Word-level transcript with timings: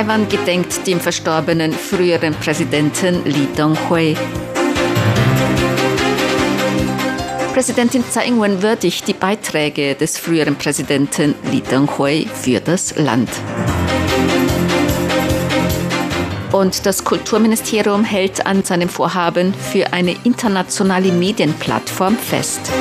Taiwan 0.00 0.30
gedenkt 0.30 0.86
dem 0.86 0.98
verstorbenen 0.98 1.74
früheren 1.74 2.32
Präsidenten 2.32 3.22
Li 3.26 3.46
Donghui. 3.54 4.16
Präsidentin 7.52 8.02
Tsai 8.10 8.28
Ing-wen 8.28 8.62
würdigt 8.62 9.06
die 9.08 9.12
Beiträge 9.12 9.94
des 9.94 10.16
früheren 10.16 10.56
Präsidenten 10.56 11.34
Li 11.52 11.60
Denghui 11.60 12.26
für 12.32 12.60
das 12.60 12.96
Land. 12.96 13.28
Und 16.50 16.86
das 16.86 17.04
Kulturministerium 17.04 18.02
hält 18.02 18.46
an 18.46 18.64
seinem 18.64 18.88
Vorhaben 18.88 19.52
für 19.52 19.92
eine 19.92 20.16
internationale 20.24 21.12
Medienplattform 21.12 22.16
fest. 22.16 22.72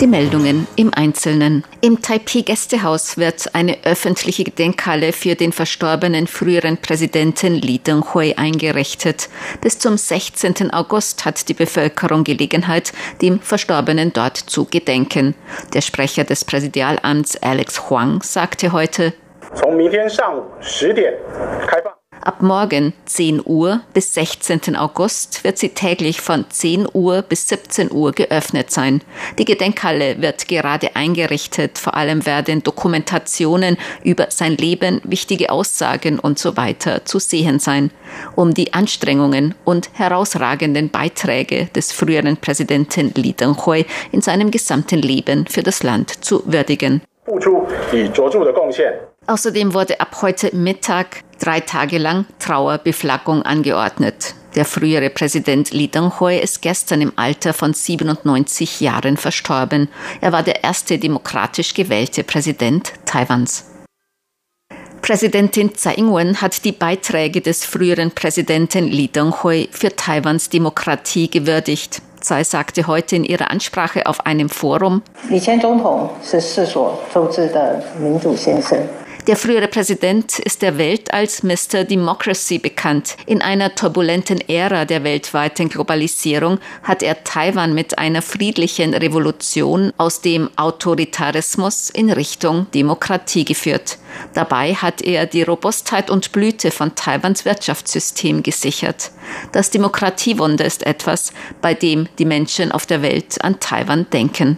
Die 0.00 0.06
Meldungen 0.06 0.68
im 0.76 0.94
Einzelnen. 0.94 1.64
Im 1.80 2.00
Taipei-Gästehaus 2.00 3.18
wird 3.18 3.52
eine 3.56 3.78
öffentliche 3.82 4.44
Gedenkhalle 4.44 5.12
für 5.12 5.34
den 5.34 5.50
verstorbenen 5.50 6.28
früheren 6.28 6.76
Präsidenten 6.76 7.56
Li 7.56 7.80
Denghui 7.80 8.34
eingerichtet. 8.36 9.28
Bis 9.60 9.80
zum 9.80 9.96
16. 9.96 10.72
August 10.72 11.24
hat 11.24 11.48
die 11.48 11.54
Bevölkerung 11.54 12.22
Gelegenheit, 12.22 12.92
dem 13.22 13.40
Verstorbenen 13.40 14.12
dort 14.12 14.36
zu 14.36 14.66
gedenken. 14.66 15.34
Der 15.74 15.80
Sprecher 15.80 16.22
des 16.22 16.44
Präsidialamts 16.44 17.42
Alex 17.42 17.90
Huang 17.90 18.22
sagte 18.22 18.70
heute, 18.70 19.12
Ab 22.28 22.42
morgen 22.42 22.92
10 23.06 23.40
Uhr 23.42 23.80
bis 23.94 24.12
16. 24.12 24.76
August 24.76 25.44
wird 25.44 25.56
sie 25.56 25.70
täglich 25.70 26.20
von 26.20 26.44
10 26.46 26.86
Uhr 26.92 27.22
bis 27.22 27.48
17 27.48 27.90
Uhr 27.90 28.12
geöffnet 28.12 28.70
sein. 28.70 29.00
Die 29.38 29.46
Gedenkhalle 29.46 30.20
wird 30.20 30.46
gerade 30.46 30.94
eingerichtet. 30.94 31.78
Vor 31.78 31.94
allem 31.94 32.26
werden 32.26 32.62
Dokumentationen 32.62 33.78
über 34.04 34.26
sein 34.28 34.58
Leben, 34.58 35.00
wichtige 35.04 35.48
Aussagen 35.48 36.18
und 36.18 36.38
so 36.38 36.58
weiter 36.58 37.06
zu 37.06 37.18
sehen 37.18 37.60
sein, 37.60 37.90
um 38.36 38.52
die 38.52 38.74
Anstrengungen 38.74 39.54
und 39.64 39.88
herausragenden 39.94 40.90
Beiträge 40.90 41.70
des 41.74 41.92
früheren 41.92 42.36
Präsidenten 42.36 43.10
Li 43.14 43.32
Denghui 43.32 43.86
in 44.12 44.20
seinem 44.20 44.50
gesamten 44.50 45.00
Leben 45.00 45.46
für 45.46 45.62
das 45.62 45.82
Land 45.82 46.22
zu 46.22 46.42
würdigen. 46.44 47.00
Außerdem 49.28 49.74
wurde 49.74 50.00
ab 50.00 50.22
heute 50.22 50.56
Mittag 50.56 51.22
drei 51.38 51.60
Tage 51.60 51.98
lang 51.98 52.24
Trauerbeflaggung 52.38 53.42
angeordnet. 53.42 54.34
Der 54.54 54.64
frühere 54.64 55.10
Präsident 55.10 55.70
Li 55.70 55.86
Denghui 55.88 56.38
ist 56.38 56.62
gestern 56.62 57.02
im 57.02 57.12
Alter 57.16 57.52
von 57.52 57.74
97 57.74 58.80
Jahren 58.80 59.18
verstorben. 59.18 59.90
Er 60.22 60.32
war 60.32 60.42
der 60.42 60.64
erste 60.64 60.98
demokratisch 60.98 61.74
gewählte 61.74 62.24
Präsident 62.24 62.94
Taiwans. 63.04 63.66
Präsidentin 65.02 65.74
Tsai 65.74 65.96
Ing-wen 65.96 66.40
hat 66.40 66.64
die 66.64 66.72
Beiträge 66.72 67.42
des 67.42 67.66
früheren 67.66 68.10
Präsidenten 68.10 68.88
Li 68.88 69.08
Denghui 69.08 69.68
für 69.70 69.94
Taiwans 69.94 70.48
Demokratie 70.48 71.28
gewürdigt. 71.28 72.00
Tsai 72.20 72.44
sagte 72.44 72.86
heute 72.86 73.16
in 73.16 73.24
ihrer 73.24 73.50
Ansprache 73.50 74.06
auf 74.06 74.24
einem 74.24 74.48
Forum, 74.48 75.02
der 79.28 79.36
frühere 79.36 79.68
Präsident 79.68 80.38
ist 80.38 80.62
der 80.62 80.78
Welt 80.78 81.12
als 81.12 81.42
Mr. 81.42 81.84
Democracy 81.84 82.58
bekannt. 82.58 83.14
In 83.26 83.42
einer 83.42 83.74
turbulenten 83.74 84.40
Ära 84.48 84.86
der 84.86 85.04
weltweiten 85.04 85.68
Globalisierung 85.68 86.58
hat 86.82 87.02
er 87.02 87.24
Taiwan 87.24 87.74
mit 87.74 87.98
einer 87.98 88.22
friedlichen 88.22 88.94
Revolution 88.94 89.92
aus 89.98 90.22
dem 90.22 90.48
Autoritarismus 90.56 91.90
in 91.90 92.10
Richtung 92.10 92.68
Demokratie 92.72 93.44
geführt. 93.44 93.98
Dabei 94.32 94.72
hat 94.72 95.02
er 95.02 95.26
die 95.26 95.42
Robustheit 95.42 96.10
und 96.10 96.32
Blüte 96.32 96.70
von 96.70 96.94
Taiwans 96.94 97.44
Wirtschaftssystem 97.44 98.42
gesichert. 98.42 99.10
Das 99.52 99.68
Demokratiewunder 99.68 100.64
ist 100.64 100.86
etwas, 100.86 101.34
bei 101.60 101.74
dem 101.74 102.08
die 102.18 102.24
Menschen 102.24 102.72
auf 102.72 102.86
der 102.86 103.02
Welt 103.02 103.44
an 103.44 103.60
Taiwan 103.60 104.06
denken. 104.10 104.56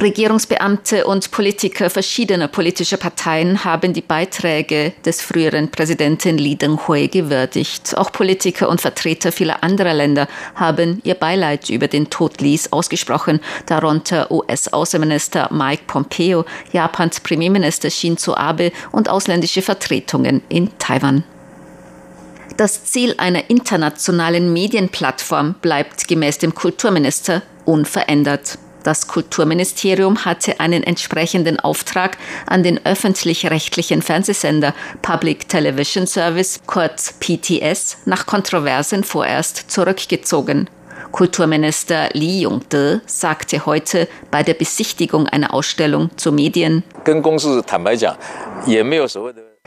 Regierungsbeamte 0.00 1.06
und 1.06 1.32
Politiker 1.32 1.90
verschiedener 1.90 2.46
politischer 2.46 2.98
Parteien 2.98 3.64
haben 3.64 3.92
die 3.92 4.00
Beiträge 4.00 4.92
des 5.04 5.20
früheren 5.20 5.72
Präsidenten 5.72 6.38
Li 6.38 6.54
Denghui 6.54 7.08
gewürdigt. 7.08 7.98
Auch 7.98 8.12
Politiker 8.12 8.68
und 8.68 8.80
Vertreter 8.80 9.32
vieler 9.32 9.64
anderer 9.64 9.94
Länder 9.94 10.28
haben 10.54 11.00
ihr 11.02 11.16
Beileid 11.16 11.68
über 11.68 11.88
den 11.88 12.10
Tod 12.10 12.40
Lis 12.40 12.72
ausgesprochen, 12.72 13.40
darunter 13.66 14.30
US-Außenminister 14.30 15.48
Mike 15.52 15.82
Pompeo, 15.88 16.44
Japans 16.72 17.18
Premierminister 17.18 17.90
Shinzo 17.90 18.36
Abe 18.36 18.70
und 18.92 19.08
ausländische 19.08 19.62
Vertretungen 19.62 20.42
in 20.48 20.70
Taiwan. 20.78 21.24
Das 22.56 22.84
Ziel 22.84 23.16
einer 23.18 23.50
internationalen 23.50 24.52
Medienplattform 24.52 25.56
bleibt 25.60 26.06
gemäß 26.06 26.38
dem 26.38 26.54
Kulturminister 26.54 27.42
unverändert. 27.64 28.58
Das 28.88 29.06
Kulturministerium 29.06 30.24
hatte 30.24 30.60
einen 30.60 30.82
entsprechenden 30.82 31.60
Auftrag 31.60 32.16
an 32.46 32.62
den 32.62 32.80
öffentlich-rechtlichen 32.86 34.00
Fernsehsender 34.00 34.72
Public 35.02 35.46
Television 35.46 36.06
Service, 36.06 36.60
kurz 36.64 37.12
PTS, 37.20 37.98
nach 38.06 38.24
Kontroversen 38.24 39.04
vorerst 39.04 39.70
zurückgezogen. 39.70 40.70
Kulturminister 41.12 42.08
Li 42.14 42.46
Yongde 42.46 43.02
sagte 43.04 43.66
heute 43.66 44.08
bei 44.30 44.42
der 44.42 44.54
Besichtigung 44.54 45.26
einer 45.26 45.52
Ausstellung 45.52 46.08
zu 46.16 46.32
Medien, 46.32 46.82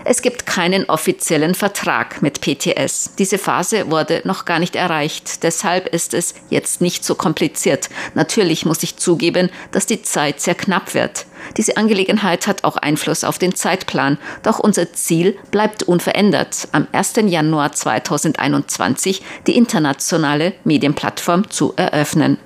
es 0.03 0.21
gibt 0.21 0.45
keinen 0.45 0.89
offiziellen 0.89 1.55
Vertrag 1.55 2.21
mit 2.21 2.41
PTS. 2.41 3.15
Diese 3.17 3.37
Phase 3.37 3.91
wurde 3.91 4.21
noch 4.23 4.45
gar 4.45 4.59
nicht 4.59 4.75
erreicht. 4.75 5.43
Deshalb 5.43 5.87
ist 5.87 6.13
es 6.13 6.33
jetzt 6.49 6.81
nicht 6.81 7.05
so 7.05 7.15
kompliziert. 7.15 7.89
Natürlich 8.15 8.65
muss 8.65 8.83
ich 8.83 8.97
zugeben, 8.97 9.49
dass 9.71 9.85
die 9.85 10.01
Zeit 10.01 10.41
sehr 10.41 10.55
knapp 10.55 10.93
wird. 10.93 11.25
Diese 11.57 11.77
Angelegenheit 11.77 12.47
hat 12.47 12.63
auch 12.63 12.77
Einfluss 12.77 13.23
auf 13.23 13.37
den 13.37 13.55
Zeitplan. 13.55 14.17
Doch 14.43 14.59
unser 14.59 14.93
Ziel 14.93 15.37
bleibt 15.51 15.83
unverändert, 15.83 16.67
am 16.71 16.87
1. 16.91 17.13
Januar 17.25 17.71
2021 17.71 19.21
die 19.47 19.57
internationale 19.57 20.53
Medienplattform 20.63 21.49
zu 21.49 21.73
eröffnen. 21.75 22.37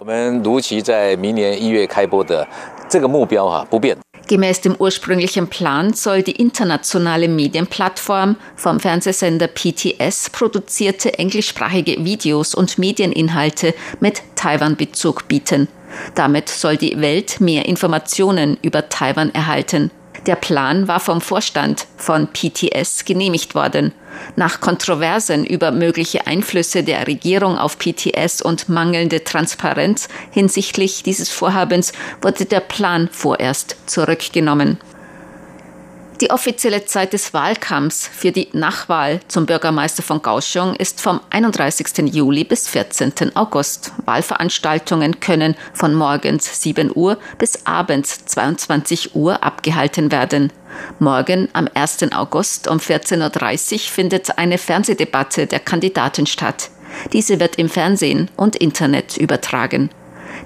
Gemäß 4.28 4.62
dem 4.62 4.76
ursprünglichen 4.76 5.48
Plan 5.48 5.94
soll 5.94 6.24
die 6.24 6.32
internationale 6.32 7.28
Medienplattform 7.28 8.38
vom 8.56 8.80
Fernsehsender 8.80 9.48
PTS 9.48 10.32
produzierte 10.32 11.20
englischsprachige 11.20 12.04
Videos 12.04 12.56
und 12.56 12.80
Medieninhalte 12.80 13.76
mit 14.00 14.24
Taiwan-Bezug 14.36 15.28
bieten. 15.28 15.68
Damit 16.16 16.50
soll 16.50 16.78
die 16.78 17.00
Welt 17.00 17.40
mehr 17.40 17.66
Informationen 17.68 18.58
über 18.64 18.90
Taiwan 18.90 19.34
erhalten. 19.34 19.92
Der 20.26 20.36
Plan 20.36 20.88
war 20.88 21.00
vom 21.00 21.22
Vorstand 21.22 21.86
von 21.98 22.28
PTS 22.28 23.06
genehmigt 23.06 23.54
worden. 23.54 23.94
Nach 24.36 24.60
Kontroversen 24.60 25.46
über 25.46 25.72
mögliche 25.72 26.26
Einflüsse 26.26 26.84
der 26.84 27.06
Regierung 27.06 27.60
auf 27.60 27.78
PTS 27.78 28.42
und 28.42 28.68
mangelnde 28.68 29.24
Transparenz 29.24 30.08
hinsichtlich 30.32 31.04
dieses 31.04 31.30
Vorhabens 31.30 31.94
wurde 32.22 32.46
der 32.46 32.62
Plan 32.62 33.08
vorerst 33.12 33.76
zurückgenommen. 33.86 34.80
Die 36.22 36.30
offizielle 36.32 36.86
Zeit 36.86 37.12
des 37.12 37.34
Wahlkampfs 37.34 38.08
für 38.08 38.32
die 38.32 38.48
Nachwahl 38.54 39.20
zum 39.28 39.46
Bürgermeister 39.46 40.02
von 40.02 40.22
Kaohsiung 40.22 40.74
ist 40.76 41.02
vom 41.02 41.20
31. 41.30 42.14
Juli 42.14 42.46
bis 42.46 42.70
14. 42.70 43.36
August. 43.36 43.92
Wahlveranstaltungen 44.06 45.20
können 45.20 45.56
von 45.74 45.94
morgens 45.94 46.62
7 46.62 46.92
Uhr 46.96 47.18
bis 47.38 47.66
abends 47.66 48.24
22 48.26 49.14
Uhr 49.14 49.44
abgehalten 49.44 50.10
werden. 50.10 50.54
Morgen 51.00 51.50
am 51.52 51.68
1. 51.74 52.14
August 52.14 52.70
um 52.70 52.78
14.30 52.78 53.74
Uhr 53.74 53.80
findet 53.80 54.38
eine 54.38 54.58
Fernsehdebatte 54.58 55.48
der 55.48 55.60
Kandidaten 55.60 56.28
statt. 56.28 56.70
Diese 57.12 57.42
wird 57.42 57.58
im 57.58 57.68
Fernsehen 57.68 58.30
und 58.38 58.56
Internet 58.56 59.18
übertragen. 59.18 59.90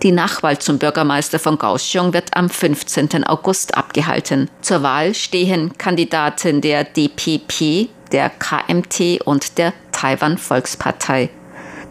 Die 0.03 0.11
Nachwahl 0.11 0.59
zum 0.59 0.79
Bürgermeister 0.79 1.39
von 1.39 1.57
Kaohsiung 1.57 2.13
wird 2.13 2.35
am 2.35 2.49
15. 2.49 3.25
August 3.25 3.75
abgehalten. 3.75 4.49
Zur 4.61 4.83
Wahl 4.83 5.13
stehen 5.13 5.77
Kandidaten 5.77 6.61
der 6.61 6.83
DPP, 6.83 7.89
der 8.11 8.29
KMT 8.29 9.21
und 9.25 9.57
der 9.57 9.73
Taiwan 9.91 10.37
Volkspartei. 10.37 11.29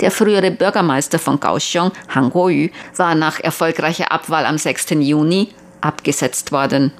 Der 0.01 0.11
frühere 0.11 0.51
Bürgermeister 0.51 1.19
von 1.19 1.41
Kaohsiung, 1.41 1.93
Han 2.15 2.31
Kuo-yu, 2.31 2.69
war 2.97 3.15
nach 3.15 3.41
erfolgreicher 3.41 4.13
Abwahl 4.13 4.47
am 4.47 4.57
6. 4.57 4.91
Juni 4.91 5.49
abgesetzt 5.81 6.53
worden. 6.53 6.93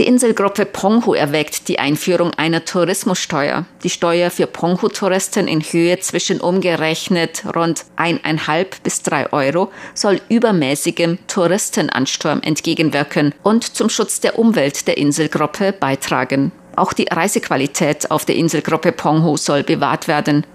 Die 0.00 0.06
Inselgruppe 0.06 0.64
Penghu 0.64 1.12
erwägt 1.12 1.68
die 1.68 1.78
Einführung 1.78 2.32
einer 2.32 2.64
Tourismussteuer. 2.64 3.66
Die 3.82 3.90
Steuer 3.90 4.30
für 4.30 4.46
Penghu-Touristen 4.46 5.46
in 5.46 5.60
Höhe 5.60 5.98
zwischen 6.00 6.40
umgerechnet 6.40 7.44
rund 7.54 7.84
eineinhalb 7.96 8.82
bis 8.82 9.02
drei 9.02 9.30
Euro 9.30 9.70
soll 9.92 10.22
übermäßigem 10.30 11.18
Touristenansturm 11.26 12.40
entgegenwirken 12.40 13.34
und 13.42 13.76
zum 13.76 13.90
Schutz 13.90 14.20
der 14.20 14.38
Umwelt 14.38 14.88
der 14.88 14.96
Inselgruppe 14.96 15.74
beitragen. 15.74 16.50
Auch 16.76 16.94
die 16.94 17.08
Reisequalität 17.10 18.10
auf 18.10 18.24
der 18.24 18.36
Inselgruppe 18.36 18.92
Penghu 18.92 19.36
soll 19.36 19.64
bewahrt 19.64 20.08
werden. 20.08 20.46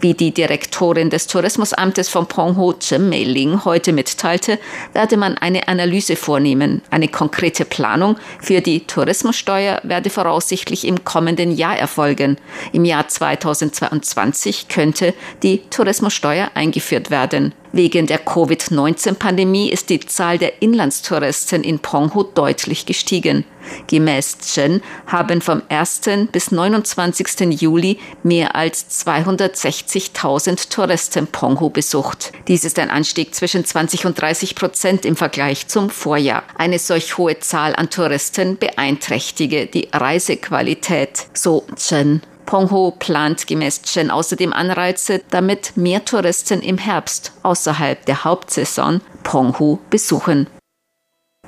Wie 0.00 0.14
die 0.14 0.32
Direktorin 0.32 1.10
des 1.10 1.26
Tourismusamtes 1.26 2.08
von 2.08 2.26
Penghu, 2.26 2.74
Chen 2.74 3.08
Mei-Ling, 3.08 3.64
heute 3.64 3.92
mitteilte, 3.92 4.58
werde 4.92 5.16
man 5.16 5.38
eine 5.38 5.68
Analyse 5.68 6.16
vornehmen. 6.16 6.82
Eine 6.90 7.08
konkrete 7.08 7.64
Planung 7.64 8.16
für 8.40 8.60
die 8.60 8.86
Tourismussteuer 8.86 9.80
werde 9.82 10.10
voraussichtlich 10.10 10.86
im 10.86 11.04
kommenden 11.04 11.52
Jahr 11.52 11.76
erfolgen. 11.76 12.38
Im 12.72 12.84
Jahr 12.84 13.08
2022 13.08 14.68
könnte 14.68 15.14
die 15.42 15.62
Tourismussteuer 15.70 16.50
eingeführt 16.54 17.10
werden. 17.10 17.54
Wegen 17.74 18.06
der 18.06 18.20
Covid-19-Pandemie 18.20 19.68
ist 19.68 19.90
die 19.90 19.98
Zahl 19.98 20.38
der 20.38 20.62
Inlandstouristen 20.62 21.64
in 21.64 21.80
Penghu 21.80 22.22
deutlich 22.22 22.86
gestiegen. 22.86 23.44
Gemäß 23.88 24.38
Chen 24.38 24.80
haben 25.08 25.40
vom 25.40 25.60
1. 25.68 26.02
bis 26.30 26.52
29. 26.52 27.60
Juli 27.60 27.98
mehr 28.22 28.54
als 28.54 29.04
260.000 29.04 30.68
Touristen 30.70 31.26
Penghu 31.26 31.68
besucht. 31.68 32.30
Dies 32.46 32.62
ist 32.64 32.78
ein 32.78 32.90
Anstieg 32.90 33.34
zwischen 33.34 33.64
20 33.64 34.06
und 34.06 34.20
30 34.20 34.54
Prozent 34.54 35.04
im 35.04 35.16
Vergleich 35.16 35.66
zum 35.66 35.90
Vorjahr. 35.90 36.44
Eine 36.56 36.78
solch 36.78 37.18
hohe 37.18 37.40
Zahl 37.40 37.74
an 37.74 37.90
Touristen 37.90 38.56
beeinträchtige 38.56 39.66
die 39.66 39.88
Reisequalität, 39.92 41.26
so 41.34 41.64
Chen. 41.74 42.22
Penghu 42.46 42.92
plant 42.92 43.46
gemäß 43.46 43.82
Chen 43.82 44.10
außerdem 44.10 44.52
Anreize, 44.52 45.22
damit 45.30 45.76
mehr 45.76 46.04
Touristen 46.04 46.60
im 46.60 46.78
Herbst 46.78 47.32
außerhalb 47.42 48.04
der 48.06 48.24
Hauptsaison 48.24 49.00
Penghu 49.22 49.78
besuchen. 49.90 50.46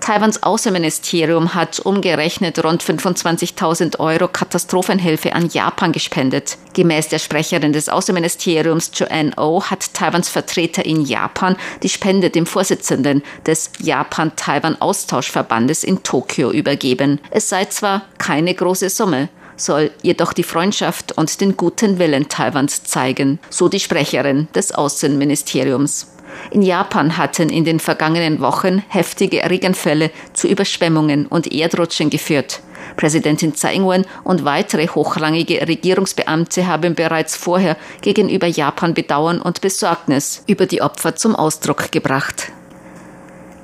Taiwans 0.01 0.43
Außenministerium 0.43 1.55
hat 1.55 1.79
umgerechnet 1.81 2.63
rund 2.63 2.83
25.000 2.83 3.99
Euro 3.99 4.29
Katastrophenhilfe 4.29 5.33
an 5.33 5.49
Japan 5.49 5.91
gespendet. 5.91 6.59
Gemäß 6.75 7.09
der 7.09 7.19
Sprecherin 7.19 7.73
des 7.73 7.89
Außenministeriums 7.89 8.91
Joanne 8.95 9.33
oh 9.37 9.65
hat 9.65 9.95
Taiwans 9.95 10.29
Vertreter 10.29 10.85
in 10.85 11.01
Japan 11.01 11.57
die 11.83 11.89
Spende 11.89 12.31
dem 12.31 12.47
Vorsitzenden 12.47 13.25
des 13.47 13.73
Japan-Taiwan-Austauschverbandes 13.81 15.83
in 15.83 16.05
Tokio 16.05 16.53
übergeben. 16.53 17.21
Es 17.31 17.49
sei 17.49 17.65
zwar 17.65 18.03
keine 18.19 18.55
große 18.55 18.91
Summe, 18.91 19.29
soll 19.57 19.91
jedoch 20.03 20.33
die 20.33 20.43
Freundschaft 20.43 21.17
und 21.17 21.41
den 21.41 21.57
guten 21.57 21.99
Willen 21.99 22.29
Taiwans 22.29 22.85
zeigen, 22.85 23.39
so 23.51 23.69
die 23.69 23.81
Sprecherin 23.81 24.49
des 24.55 24.73
Außenministeriums. 24.73 26.13
In 26.51 26.63
Japan 26.63 27.17
hatten 27.17 27.49
in 27.49 27.65
den 27.65 27.81
vergangenen 27.81 28.41
Wochen 28.41 28.83
heftige 28.89 29.49
Regenfälle 29.49 30.11
zu 30.33 30.49
Überschwemmungen 30.49 31.27
und 31.27 31.53
Erdrutschen 31.53 32.11
geführt. 32.11 32.61
Präsidentin 32.97 33.55
Tsai 33.55 33.75
Ing-wen 33.75 34.07
und 34.25 34.45
weitere 34.45 34.87
hochrangige 34.89 35.67
Regierungsbeamte 35.67 36.67
haben 36.67 36.95
bereits 36.95 37.37
vorher 37.37 37.77
gegenüber 38.01 38.47
Japan 38.47 38.95
Bedauern 38.95 39.41
und 39.41 39.61
Besorgnis 39.61 40.43
über 40.47 40.67
die 40.67 40.83
Opfer 40.83 41.17
zum 41.17 41.35
Ausdruck 41.35 41.91
gebracht. 41.91 42.53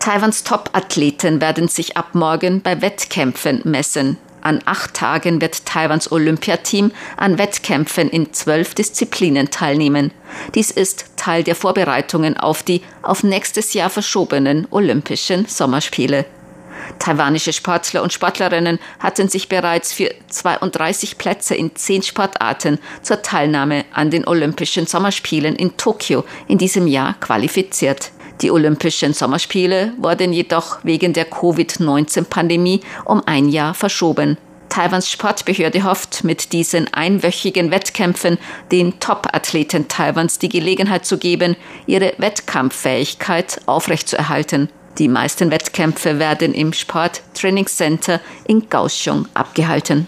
Taiwans 0.00 0.42
Top-Athleten 0.42 1.40
werden 1.40 1.68
sich 1.68 1.96
ab 1.96 2.14
morgen 2.14 2.60
bei 2.60 2.82
Wettkämpfen 2.82 3.60
messen. 3.64 4.18
An 4.42 4.60
acht 4.64 4.94
Tagen 4.94 5.40
wird 5.40 5.64
Taiwans 5.64 6.10
Olympiateam 6.10 6.90
an 7.16 7.38
Wettkämpfen 7.38 8.10
in 8.10 8.32
zwölf 8.32 8.74
Disziplinen 8.74 9.50
teilnehmen. 9.50 10.10
Dies 10.54 10.70
ist 10.70 11.06
Teil 11.16 11.44
der 11.44 11.54
Vorbereitungen 11.54 12.36
auf 12.36 12.62
die 12.62 12.82
auf 13.02 13.22
nächstes 13.22 13.72
Jahr 13.72 13.90
verschobenen 13.90 14.66
Olympischen 14.70 15.46
Sommerspiele. 15.46 16.26
Taiwanische 16.98 17.52
Sportler 17.52 18.02
und 18.02 18.12
Sportlerinnen 18.12 18.78
hatten 18.98 19.28
sich 19.28 19.48
bereits 19.48 19.92
für 19.92 20.10
32 20.28 21.18
Plätze 21.18 21.54
in 21.54 21.74
zehn 21.74 22.02
Sportarten 22.02 22.78
zur 23.02 23.22
Teilnahme 23.22 23.84
an 23.92 24.10
den 24.10 24.26
Olympischen 24.26 24.86
Sommerspielen 24.86 25.56
in 25.56 25.76
Tokio 25.76 26.24
in 26.48 26.58
diesem 26.58 26.86
Jahr 26.86 27.14
qualifiziert. 27.20 28.12
Die 28.40 28.50
Olympischen 28.50 29.14
Sommerspiele 29.14 29.92
wurden 29.98 30.32
jedoch 30.32 30.78
wegen 30.82 31.12
der 31.12 31.26
Covid-19-Pandemie 31.26 32.80
um 33.04 33.22
ein 33.26 33.48
Jahr 33.48 33.74
verschoben. 33.74 34.36
Taiwans 34.68 35.10
Sportbehörde 35.10 35.84
hofft, 35.84 36.24
mit 36.24 36.52
diesen 36.52 36.92
einwöchigen 36.94 37.70
Wettkämpfen 37.70 38.38
den 38.72 38.98
Top-Athleten 39.00 39.86
Taiwans 39.86 40.38
die 40.38 40.48
Gelegenheit 40.48 41.04
zu 41.04 41.18
geben, 41.18 41.56
ihre 41.86 42.14
Wettkampffähigkeit 42.16 43.60
aufrechtzuerhalten. 43.66 44.70
Die 44.98 45.08
meisten 45.08 45.50
Wettkämpfe 45.50 46.18
werden 46.18 46.54
im 46.54 46.72
Sport 46.72 47.22
Training 47.34 47.66
Center 47.66 48.20
in 48.46 48.68
Kaohsiung 48.68 49.26
abgehalten. 49.34 50.06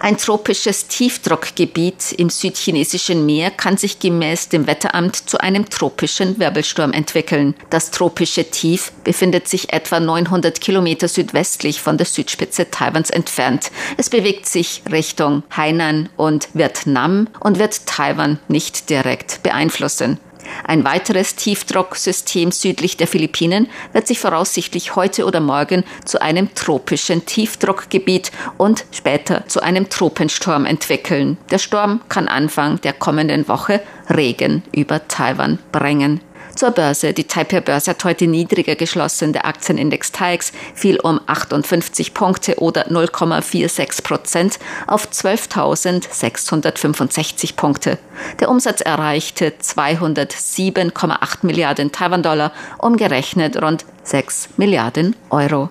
Ein 0.00 0.16
tropisches 0.16 0.88
Tiefdruckgebiet 0.88 2.12
im 2.12 2.28
südchinesischen 2.28 3.24
Meer 3.24 3.50
kann 3.50 3.76
sich 3.76 4.00
gemäß 4.00 4.48
dem 4.48 4.66
Wetteramt 4.66 5.16
zu 5.16 5.38
einem 5.38 5.68
tropischen 5.70 6.40
Wirbelsturm 6.40 6.92
entwickeln. 6.92 7.54
Das 7.70 7.90
tropische 7.92 8.50
Tief 8.50 8.92
befindet 9.04 9.46
sich 9.48 9.72
etwa 9.72 10.00
900 10.00 10.60
Kilometer 10.60 11.08
südwestlich 11.08 11.80
von 11.80 11.98
der 11.98 12.06
Südspitze 12.06 12.70
Taiwans 12.70 13.10
entfernt. 13.10 13.70
Es 13.96 14.10
bewegt 14.10 14.46
sich 14.46 14.82
Richtung 14.90 15.44
Hainan 15.56 16.08
und 16.16 16.48
Vietnam 16.52 17.28
und 17.38 17.58
wird 17.58 17.86
Taiwan 17.86 18.40
nicht 18.48 18.90
direkt 18.90 19.42
beeinflussen. 19.42 20.18
Ein 20.64 20.84
weiteres 20.84 21.36
Tiefdrucksystem 21.36 22.52
südlich 22.52 22.96
der 22.96 23.06
Philippinen 23.06 23.68
wird 23.92 24.06
sich 24.06 24.18
voraussichtlich 24.18 24.96
heute 24.96 25.24
oder 25.24 25.40
morgen 25.40 25.84
zu 26.04 26.20
einem 26.20 26.54
tropischen 26.54 27.26
Tiefdruckgebiet 27.26 28.32
und 28.58 28.84
später 28.92 29.46
zu 29.48 29.60
einem 29.62 29.88
Tropensturm 29.88 30.66
entwickeln. 30.66 31.38
Der 31.50 31.58
Sturm 31.58 32.00
kann 32.08 32.28
Anfang 32.28 32.80
der 32.80 32.92
kommenden 32.92 33.48
Woche 33.48 33.80
Regen 34.08 34.62
über 34.72 35.06
Taiwan 35.08 35.58
bringen. 35.70 36.20
Zur 36.54 36.70
Börse. 36.70 37.12
Die 37.12 37.24
Taipei-Börse 37.24 37.90
hat 37.92 38.04
heute 38.04 38.26
niedriger 38.26 38.76
geschlossen. 38.76 39.32
Der 39.32 39.46
Aktienindex 39.46 40.12
TAIX 40.12 40.52
fiel 40.74 41.00
um 41.00 41.18
58 41.26 42.12
Punkte 42.14 42.60
oder 42.60 42.88
0,46 42.88 44.02
Prozent 44.02 44.58
auf 44.86 45.08
12.665 45.08 47.56
Punkte. 47.56 47.98
Der 48.40 48.50
Umsatz 48.50 48.80
erreichte 48.80 49.52
207,8 49.60 51.38
Milliarden 51.42 51.92
Taiwan-Dollar, 51.92 52.52
umgerechnet 52.78 53.62
rund 53.62 53.84
6 54.04 54.48
Milliarden 54.56 55.14
Euro. 55.30 55.68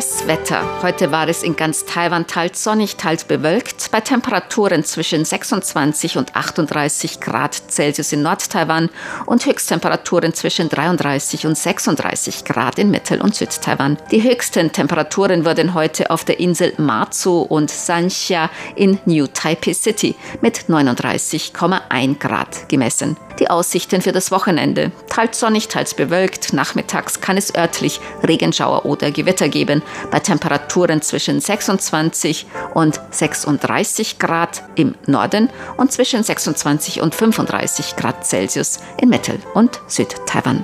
Das 0.00 0.26
Wetter. 0.26 0.82
Heute 0.82 1.12
war 1.12 1.28
es 1.28 1.42
in 1.42 1.56
ganz 1.56 1.84
Taiwan 1.84 2.26
teils 2.26 2.64
sonnig, 2.64 2.96
teils 2.96 3.24
bewölkt, 3.24 3.90
bei 3.90 4.00
Temperaturen 4.00 4.82
zwischen 4.82 5.26
26 5.26 6.16
und 6.16 6.34
38 6.34 7.20
Grad 7.20 7.54
Celsius 7.68 8.10
in 8.14 8.22
Nord-Taiwan 8.22 8.88
und 9.26 9.44
Höchsttemperaturen 9.44 10.32
zwischen 10.32 10.70
33 10.70 11.44
und 11.44 11.58
36 11.58 12.46
Grad 12.46 12.78
in 12.78 12.90
Mittel- 12.90 13.20
und 13.20 13.34
Südtaiwan. 13.34 13.98
Die 14.10 14.22
höchsten 14.22 14.72
Temperaturen 14.72 15.44
wurden 15.44 15.74
heute 15.74 16.10
auf 16.10 16.24
der 16.24 16.40
Insel 16.40 16.72
Matsu 16.78 17.42
und 17.42 17.70
Sanxia 17.70 18.48
in 18.76 18.98
New 19.04 19.26
Taipei 19.26 19.74
City 19.74 20.16
mit 20.40 20.60
39,1 20.70 22.18
Grad 22.18 22.70
gemessen. 22.70 23.18
Die 23.40 23.48
Aussichten 23.48 24.02
für 24.02 24.12
das 24.12 24.30
Wochenende. 24.30 24.92
Teils 25.08 25.40
sonnig, 25.40 25.68
teils 25.68 25.94
bewölkt. 25.94 26.52
Nachmittags 26.52 27.22
kann 27.22 27.38
es 27.38 27.54
örtlich 27.54 27.98
Regenschauer 28.22 28.84
oder 28.84 29.10
Gewitter 29.10 29.48
geben. 29.48 29.82
Bei 30.10 30.20
Temperaturen 30.20 31.00
zwischen 31.00 31.40
26 31.40 32.46
und 32.74 33.00
36 33.10 34.18
Grad 34.18 34.62
im 34.76 34.94
Norden 35.06 35.48
und 35.78 35.90
zwischen 35.90 36.22
26 36.22 37.00
und 37.00 37.14
35 37.14 37.96
Grad 37.96 38.26
Celsius 38.26 38.78
in 39.00 39.08
Mittel- 39.08 39.40
und 39.54 39.80
Südtaiwan. 39.86 40.62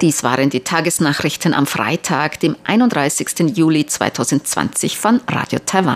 Dies 0.00 0.22
waren 0.22 0.50
die 0.50 0.60
Tagesnachrichten 0.60 1.54
am 1.54 1.66
Freitag, 1.66 2.38
dem 2.38 2.56
31. 2.64 3.56
Juli 3.56 3.86
2020 3.86 4.98
von 4.98 5.20
Radio 5.26 5.58
Taiwan. 5.64 5.92